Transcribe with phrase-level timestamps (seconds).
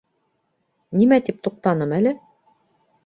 [1.01, 2.15] Нимә тип туҡтаным әле?